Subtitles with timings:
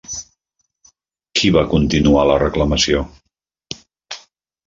[1.39, 3.03] Qui va continuar la reclamació?